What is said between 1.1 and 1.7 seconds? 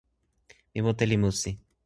musi.